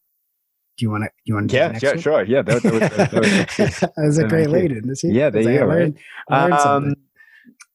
[0.78, 1.10] Do you want to?
[1.24, 1.56] You want to?
[1.56, 1.98] Yeah, yeah, one?
[1.98, 2.24] sure.
[2.24, 4.80] Yeah, that, that was, that was, that was a great lady.
[5.02, 5.66] Yeah, there you go.
[5.66, 5.94] Right?
[6.30, 6.94] um,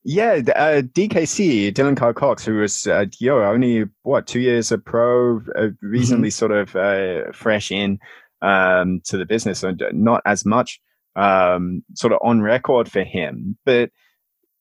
[0.04, 4.78] yeah, uh, DKC Dylan Carl Cox, who was uh, yo only what two years a
[4.78, 6.34] pro, uh, reasonably mm-hmm.
[6.34, 8.00] sort of uh, fresh in
[8.42, 10.82] um, to the business, and not as much
[11.16, 13.58] um, sort of on record for him.
[13.66, 13.92] But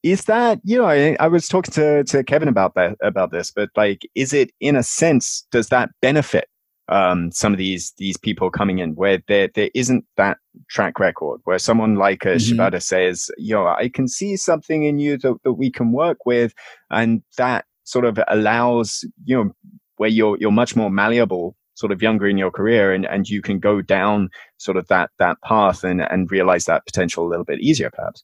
[0.05, 3.50] is that you know I, I, was talking to to Kevin about that about this,
[3.50, 6.48] but like, is it in a sense does that benefit
[6.92, 11.40] um, some of these these people coming in where there there isn't that track record
[11.44, 12.61] where someone like a mm-hmm.
[12.61, 16.52] Shibata says, "Yo, I can see something in you that, that we can work with,"
[16.90, 19.50] and that sort of allows you know
[19.96, 23.40] where you're you're much more malleable sort of younger in your career and, and you
[23.40, 24.28] can go down
[24.59, 28.22] sort of that that path and, and realize that potential a little bit easier perhaps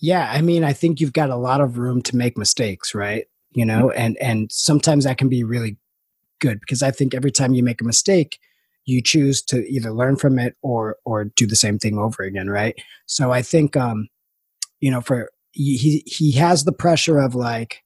[0.00, 3.26] yeah i mean i think you've got a lot of room to make mistakes right
[3.52, 4.00] you know mm-hmm.
[4.00, 5.78] and and sometimes that can be really
[6.40, 8.38] good because i think every time you make a mistake
[8.86, 12.48] you choose to either learn from it or or do the same thing over again
[12.48, 14.08] right so i think um
[14.80, 17.82] you know for he he has the pressure of like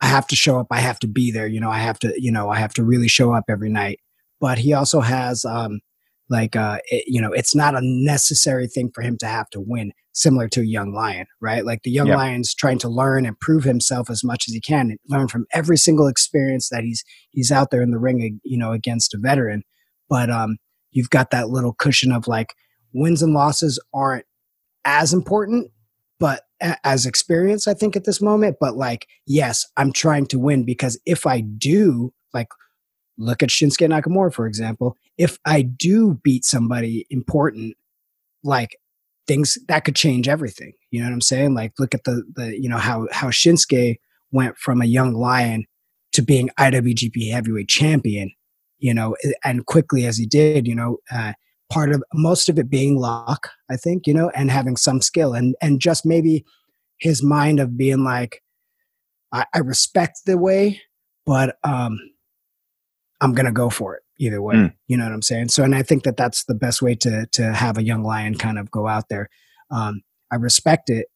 [0.00, 0.68] I have to show up.
[0.70, 1.46] I have to be there.
[1.46, 4.00] You know, I have to, you know, I have to really show up every night.
[4.40, 5.80] But he also has, um,
[6.30, 9.60] like, uh, it, you know, it's not a necessary thing for him to have to
[9.60, 11.64] win, similar to a young lion, right?
[11.64, 12.16] Like the young yep.
[12.16, 15.46] lion's trying to learn and prove himself as much as he can, and learn from
[15.52, 19.18] every single experience that he's he's out there in the ring, you know, against a
[19.18, 19.62] veteran.
[20.08, 20.56] But um,
[20.90, 22.54] you've got that little cushion of like
[22.94, 24.24] wins and losses aren't
[24.84, 25.70] as important
[26.20, 28.58] but as experience, I think at this moment.
[28.60, 32.48] But like, yes, I'm trying to win because if I do, like,
[33.20, 37.76] look at Shinsuke Nakamura, for example, if I do beat somebody important,
[38.42, 38.76] like
[39.26, 40.72] things that could change everything.
[40.90, 41.54] You know what I'm saying?
[41.54, 43.98] Like, look at the, the, you know, how, how Shinsuke
[44.32, 45.66] went from a young lion
[46.12, 48.32] to being IWGP heavyweight champion
[48.80, 51.34] you know, and quickly as he did, you know, uh,
[51.70, 55.34] part of most of it being luck, I think, you know, and having some skill
[55.34, 56.44] and and just maybe
[56.98, 58.42] his mind of being like,
[59.32, 60.80] I, I respect the way,
[61.24, 61.98] but um,
[63.20, 64.54] I'm gonna go for it either way.
[64.54, 64.74] Mm.
[64.88, 65.48] You know what I'm saying?
[65.48, 68.36] So, and I think that that's the best way to to have a young lion
[68.36, 69.28] kind of go out there.
[69.70, 70.02] Um,
[70.32, 71.06] I respect it,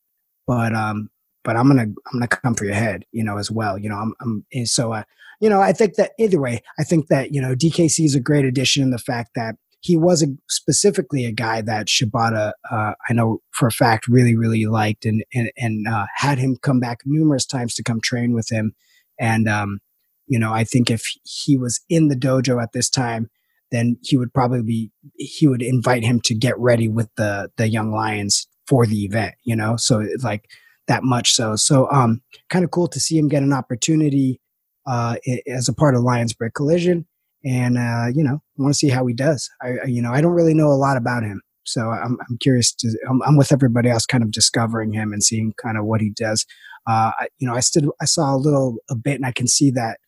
[0.46, 1.10] but um,
[1.44, 3.78] but I'm gonna I'm gonna come for your head, you know, as well.
[3.78, 5.04] You know, I'm, I'm so uh,
[5.40, 8.20] you know, I think that either way, I think that you know DKC is a
[8.20, 12.94] great addition in the fact that he was a, specifically a guy that Shibata, uh,
[13.06, 16.80] I know for a fact, really really liked and and, and uh, had him come
[16.80, 18.74] back numerous times to come train with him,
[19.20, 19.80] and um,
[20.26, 23.28] you know, I think if he was in the dojo at this time,
[23.70, 27.68] then he would probably be he would invite him to get ready with the the
[27.68, 29.34] young lions for the event.
[29.42, 30.48] You know, so like
[30.86, 31.56] that much so.
[31.56, 34.40] So um, kind of cool to see him get an opportunity
[34.86, 37.06] uh, as a part of Lions Break Collision,
[37.44, 39.50] and uh, you know, I want to see how he does.
[39.62, 42.72] I you know I don't really know a lot about him, so I'm I'm curious
[42.76, 42.96] to.
[43.08, 46.10] I'm, I'm with everybody else, kind of discovering him and seeing kind of what he
[46.10, 46.46] does.
[46.86, 49.70] Uh, you know, I stood, I saw a little a bit, and I can see
[49.70, 49.98] that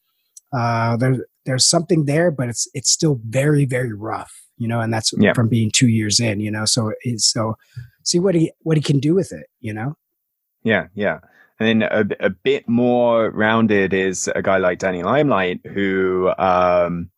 [0.53, 4.93] uh, there, there's something there, but it's it's still very very rough, you know, and
[4.93, 5.33] that's yeah.
[5.33, 6.65] from being two years in, you know.
[6.65, 7.57] So so
[8.05, 9.97] see what he what he can do with it, you know.
[10.63, 11.21] Yeah, yeah.
[11.59, 17.11] And then a, a bit more rounded is a guy like Danny Limelight, who um,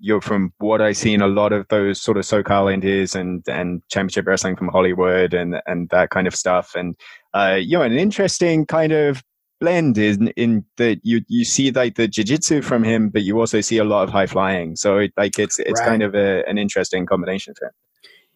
[0.00, 3.42] you're from what I see in a lot of those sort of SoCal indies and
[3.48, 6.74] and championship wrestling from Hollywood and and that kind of stuff.
[6.74, 6.96] And
[7.34, 9.22] uh, you know, an interesting kind of
[9.60, 13.60] blend in in that you you see like the jiu-jitsu from him but you also
[13.60, 14.76] see a lot of high flying.
[14.76, 15.88] So it, like it's it's right.
[15.88, 17.72] kind of a, an interesting combination for him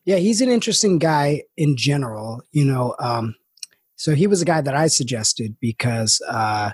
[0.04, 3.34] yeah he's an interesting guy in general you know um
[3.96, 6.70] so he was a guy that i suggested because uh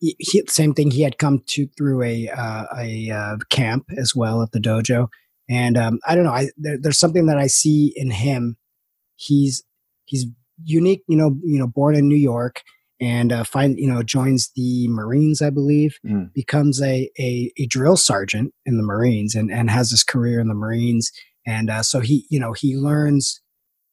[0.00, 4.16] he, he same thing he had come to through a uh, a uh, camp as
[4.16, 5.08] well at the dojo.
[5.48, 8.56] And um i don't know i there, there's something that i see in him.
[9.16, 9.62] He's
[10.04, 10.26] he's
[10.64, 12.62] unique you know you know born in new york
[13.02, 16.32] and uh, find you know joins the Marines, I believe, mm.
[16.32, 20.46] becomes a, a, a drill sergeant in the Marines, and and has his career in
[20.46, 21.10] the Marines,
[21.44, 23.42] and uh, so he you know he learns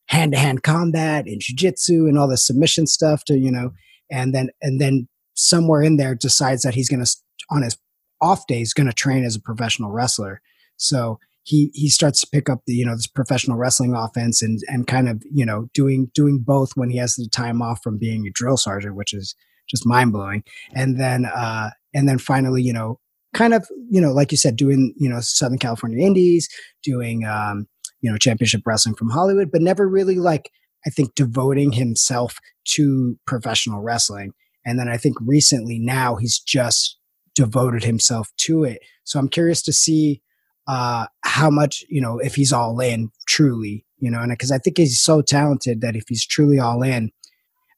[0.10, 3.72] hand to hand combat and jujitsu and all the submission stuff to you know,
[4.12, 7.12] and then and then somewhere in there decides that he's going to
[7.50, 7.78] on his
[8.22, 10.40] off days going to train as a professional wrestler.
[10.78, 14.60] So he he starts to pick up the you know this professional wrestling offense and
[14.68, 17.98] and kind of you know doing doing both when he has the time off from
[17.98, 19.36] being a drill sergeant, which is
[19.68, 20.44] just mind blowing.
[20.74, 23.00] And then uh and then finally you know
[23.34, 26.50] kind of you know like you said doing you know Southern California Indies,
[26.84, 27.68] doing um
[28.02, 30.52] you know championship wrestling from Hollywood, but never really like
[30.86, 32.38] I think devoting himself
[32.70, 34.34] to professional wrestling.
[34.66, 36.98] And then I think recently now he's just
[37.36, 38.80] devoted himself to it.
[39.04, 40.22] So I'm curious to see
[40.70, 44.60] uh, how much you know if he's all in truly you know and because i
[44.60, 47.12] think he's so talented that if he's truly all in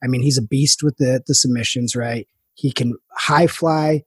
[0.04, 2.28] i mean he's a beast with the the submissions right?
[2.54, 4.04] He can high fly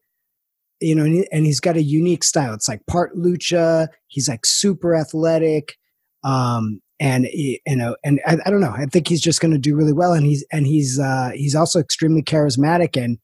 [0.80, 2.52] you know and, he, and he's got a unique style.
[2.52, 3.88] It's like part lucha.
[4.08, 5.76] He's like super athletic
[6.22, 8.74] um and you know and I, I don't know.
[8.76, 11.54] I think he's just going to do really well and he's and he's uh he's
[11.54, 13.18] also extremely charismatic and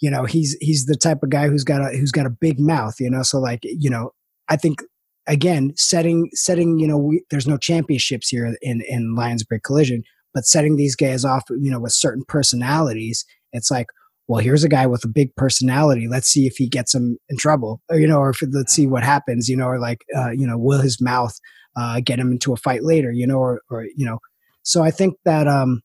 [0.00, 2.58] you know he's he's the type of guy who's got a who's got a big
[2.58, 3.22] mouth you know?
[3.22, 4.12] So like you know
[4.52, 4.82] I think
[5.26, 10.02] again setting setting you know we, there's no championships here in in Lions Break Collision,
[10.34, 13.86] but setting these guys off you know with certain personalities, it's like
[14.28, 16.06] well here's a guy with a big personality.
[16.06, 18.86] Let's see if he gets him in trouble or you know or if, let's see
[18.86, 21.34] what happens you know or like uh, you know will his mouth
[21.74, 24.18] uh, get him into a fight later you know or, or you know.
[24.64, 25.80] So i think that um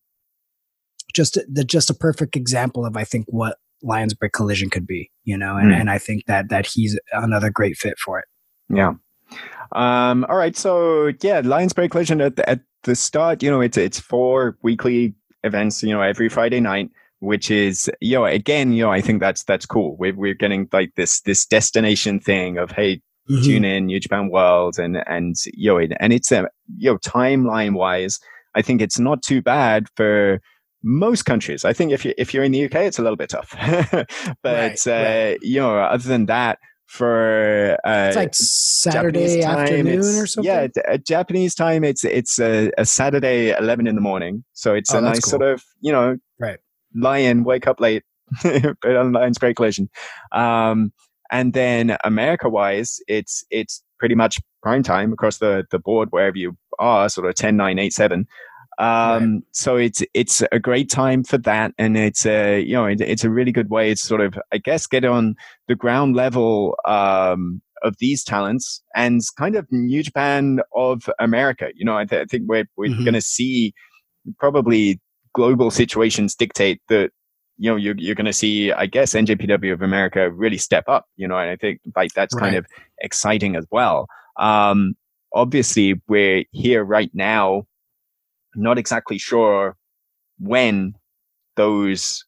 [1.15, 5.09] just the just a perfect example of i think what lions break collision could be
[5.23, 5.79] you know and, mm.
[5.79, 8.25] and i think that that he's another great fit for it
[8.69, 8.93] yeah.
[9.73, 10.55] Um, all right.
[10.55, 14.57] So yeah, Lions Break Collision at the, at the start, you know, it's it's four
[14.61, 19.01] weekly events, you know, every Friday night, which is, you know, again, you know, I
[19.01, 19.97] think that's that's cool.
[19.97, 23.43] We're we're getting like this this destination thing of hey, mm-hmm.
[23.43, 26.47] tune in New Japan World and and you know, and it's a
[26.77, 28.19] you know, timeline wise,
[28.55, 30.41] I think it's not too bad for
[30.83, 31.65] most countries.
[31.65, 33.51] I think if you if you're in the UK, it's a little bit tough,
[33.91, 34.07] but
[34.43, 35.37] right, uh, right.
[35.41, 40.51] you know, other than that, for uh, it's like Saturday afternoon or something.
[40.51, 44.93] Yeah, at Japanese time, it's it's a, a, Saturday eleven in the morning, so it's
[44.93, 45.31] oh, a nice cool.
[45.31, 46.59] sort of you know right
[46.95, 48.03] lion wake up late,
[48.43, 49.89] but on Lions Break Collision.
[50.31, 50.91] Um,
[51.29, 56.37] and then America wise, it's it's pretty much prime time across the the board wherever
[56.37, 58.27] you are, sort of 10, 9, 8, 7.
[58.79, 59.43] Um, right.
[59.51, 63.23] so it's it's a great time for that, and it's a you know it, it's
[63.23, 65.35] a really good way to sort of I guess get on
[65.67, 71.69] the ground level um, of these talents and kind of New Japan of America.
[71.75, 73.03] You know, I, th- I think we're we're mm-hmm.
[73.03, 73.73] going to see
[74.37, 74.99] probably
[75.33, 77.11] global situations dictate that
[77.57, 81.05] you know you're, you're going to see i guess njpw of america really step up
[81.15, 82.41] you know and i think like that's right.
[82.41, 82.65] kind of
[82.99, 84.07] exciting as well
[84.39, 84.95] um
[85.33, 87.63] obviously we're here right now
[88.57, 89.75] not exactly sure
[90.39, 90.93] when
[91.55, 92.25] those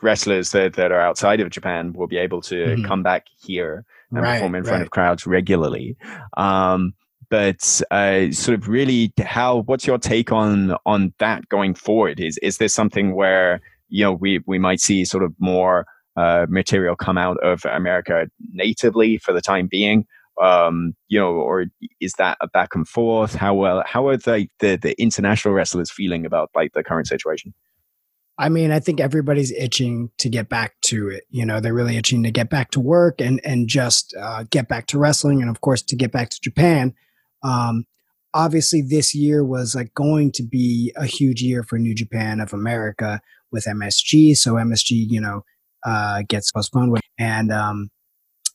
[0.00, 2.84] wrestlers that, that are outside of japan will be able to mm-hmm.
[2.84, 4.82] come back here and right, perform in front right.
[4.82, 5.96] of crowds regularly
[6.36, 6.92] um
[7.30, 12.38] but uh, sort of really how what's your take on on that going forward is
[12.38, 16.96] is this something where you know, we, we might see sort of more uh, material
[16.96, 20.06] come out of America natively for the time being.
[20.42, 21.66] Um, you know, or
[22.00, 23.34] is that a back and forth?
[23.34, 27.54] How well, how are the, the, the international wrestlers feeling about like the current situation?
[28.40, 31.24] I mean, I think everybody's itching to get back to it.
[31.28, 34.68] You know, they're really itching to get back to work and and just uh, get
[34.68, 36.94] back to wrestling, and of course to get back to Japan.
[37.42, 37.84] Um,
[38.34, 42.52] obviously, this year was like going to be a huge year for New Japan of
[42.52, 43.20] America
[43.50, 44.36] with MSG.
[44.36, 45.42] So MSG, you know,
[45.84, 47.90] uh, gets postponed and, um,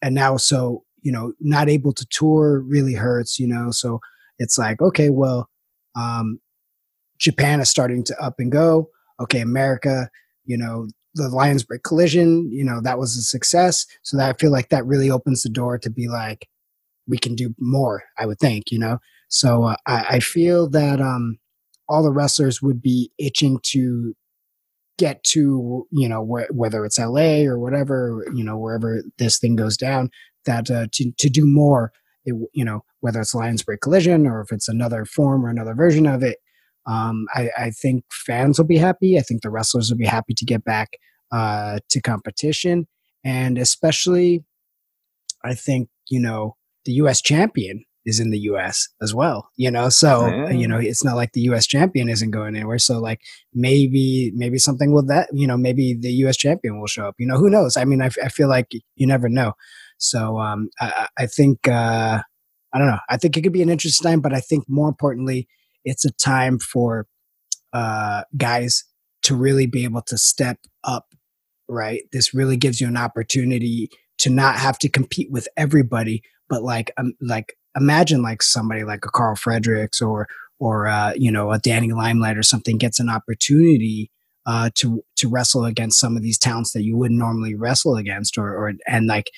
[0.01, 3.99] and now, so, you know, not able to tour really hurts, you know, so
[4.39, 5.49] it's like, okay, well,
[5.95, 6.39] um,
[7.19, 8.89] Japan is starting to up and go.
[9.19, 10.09] Okay, America,
[10.45, 13.85] you know, the Lions Break collision, you know, that was a success.
[14.01, 16.47] So that I feel like that really opens the door to be like,
[17.07, 18.99] we can do more, I would think, you know?
[19.29, 21.37] So uh, I, I feel that um,
[21.87, 24.15] all the wrestlers would be itching to
[24.97, 29.55] get to you know wh- whether it's LA or whatever you know wherever this thing
[29.55, 30.09] goes down
[30.45, 31.91] that uh, to to do more
[32.25, 35.73] it, you know whether it's Lions Break Collision or if it's another form or another
[35.73, 36.39] version of it
[36.85, 40.33] um, I, I, think fans will be happy I think the wrestlers will be happy
[40.33, 40.89] to get back
[41.31, 42.87] uh, to competition
[43.23, 44.43] and especially
[45.43, 47.21] I think you know the U.S.
[47.21, 49.89] champion is in the US as well, you know?
[49.89, 50.49] So, yeah.
[50.49, 52.79] you know, it's not like the US champion isn't going anywhere.
[52.79, 53.21] So like
[53.53, 57.25] maybe, maybe something will that, you know, maybe the US champion will show up, you
[57.25, 57.77] know, who knows?
[57.77, 59.53] I mean, I, I feel like you never know.
[59.97, 62.21] So, um, I, I think, uh,
[62.73, 62.99] I don't know.
[63.09, 65.47] I think it could be an interesting time, but I think more importantly,
[65.85, 67.07] it's a time for,
[67.73, 68.83] uh, guys
[69.23, 71.07] to really be able to step up,
[71.67, 72.03] right?
[72.11, 73.89] This really gives you an opportunity
[74.19, 79.05] to not have to compete with everybody, but like, um, like imagine like somebody like
[79.05, 80.27] a Karl Fredericks or
[80.59, 84.11] or uh, you know a Danny Limelight or something gets an opportunity
[84.45, 88.37] uh, to to wrestle against some of these talents that you wouldn't normally wrestle against,
[88.37, 89.29] or or and like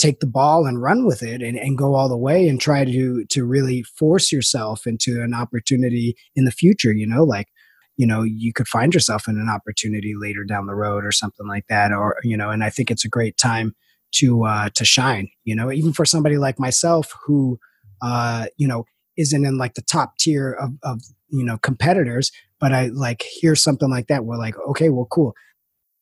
[0.00, 2.84] take the ball and run with it and, and go all the way and try
[2.84, 6.92] to to really force yourself into an opportunity in the future.
[6.92, 7.48] You know, like
[7.96, 11.46] you know you could find yourself in an opportunity later down the road or something
[11.46, 13.74] like that, or you know, and I think it's a great time
[14.12, 15.28] to uh, to shine.
[15.44, 17.58] You know, even for somebody like myself who
[18.02, 18.84] uh, you know
[19.16, 23.54] isn't in like the top tier of, of you know competitors, but I like hear
[23.54, 24.24] something like that.
[24.24, 25.34] We're like, okay, well, cool.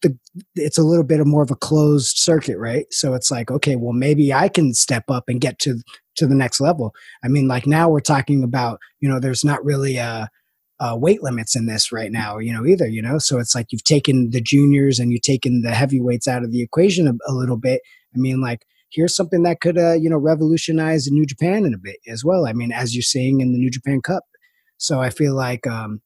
[0.03, 0.17] The,
[0.55, 2.87] it's a little bit of more of a closed circuit, right?
[2.91, 5.81] So it's like, okay, well, maybe I can step up and get to
[6.17, 6.95] to the next level.
[7.25, 10.29] I mean, like now we're talking about, you know, there's not really a
[10.81, 13.19] uh, weight limits in this right now, you know, either, you know.
[13.19, 16.63] So it's like you've taken the juniors and you've taken the heavyweights out of the
[16.63, 17.81] equation a, a little bit.
[18.15, 21.79] I mean, like here's something that could, uh, you know, revolutionize New Japan in a
[21.79, 22.47] bit as well.
[22.47, 24.23] I mean, as you're seeing in the New Japan Cup.
[24.77, 26.01] So I feel like um,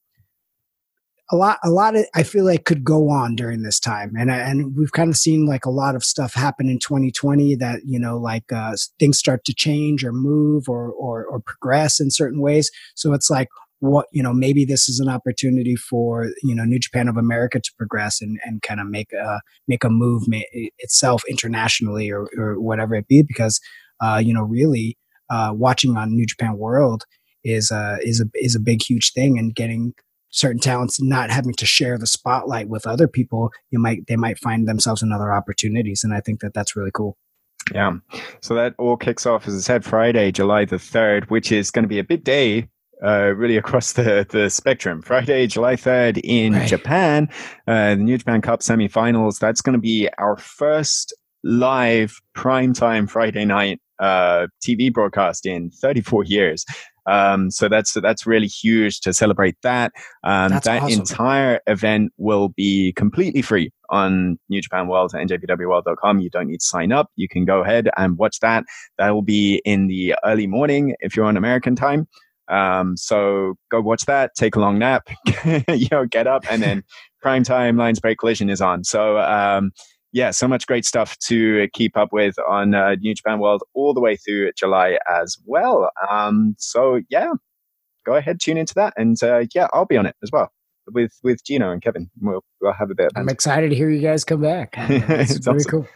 [1.33, 4.31] a lot, a lot of I feel like could go on during this time, and
[4.31, 7.99] and we've kind of seen like a lot of stuff happen in 2020 that you
[7.99, 12.41] know like uh, things start to change or move or, or or progress in certain
[12.41, 12.71] ways.
[12.95, 13.49] So it's like
[13.81, 17.59] what you know maybe this is an opportunity for you know New Japan of America
[17.59, 20.25] to progress and, and kind of make a make a move
[20.79, 23.59] itself internationally or, or whatever it be because
[24.03, 24.99] uh, you know really
[25.31, 27.05] uh, watching on New Japan World
[27.43, 29.95] is uh, is a is a big huge thing and getting
[30.33, 34.39] certain talents not having to share the spotlight with other people you might they might
[34.39, 37.17] find themselves in other opportunities and I think that that's really cool.
[37.73, 37.93] Yeah.
[38.41, 41.85] So that all kicks off, as I said, Friday, July the 3rd, which is going
[41.85, 42.69] to be a big day
[43.05, 45.03] uh, really across the, the spectrum.
[45.03, 46.69] Friday, July 3rd in right.
[46.69, 47.29] Japan,
[47.67, 49.39] uh, the New Japan Cup semifinals.
[49.39, 51.15] That's going to be our first
[51.45, 56.65] live primetime Friday night uh, TV broadcast in 34 years.
[57.07, 59.93] Um, so that's that's really huge to celebrate that.
[60.25, 61.01] Um, that awesome.
[61.01, 66.21] entire event will be completely free on New Japan World and NJPWWorld.com.
[66.21, 67.11] You don't need to sign up.
[67.17, 68.65] You can go ahead and watch that.
[68.99, 72.09] That will be in the early morning if you're on American time.
[72.49, 75.09] Um, so go watch that, take a long nap,
[75.69, 76.83] you know, get up, and then
[77.23, 78.85] prime time Lions Break Collision is on.
[78.85, 79.73] So um,
[80.13, 83.95] yeah, so much great stuff to keep up with on uh, New Japan World all
[83.95, 85.91] the way through July as well.
[86.11, 87.33] Um, so yeah,
[88.05, 90.53] go ahead, tune into that, and uh, yeah, I'll be on it as well
[90.91, 92.11] with with Gino and Kevin.
[92.21, 93.13] We'll we'll have a bit.
[93.17, 94.75] I'm excited to hear you guys come back.
[94.79, 95.71] It's, it's awesome.
[95.71, 95.89] cool.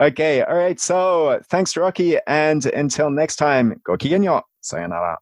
[0.00, 0.80] Okay, all right.
[0.80, 4.42] So thanks, Rocky, and until next time, go kigenyo.
[4.60, 5.18] Sayonara.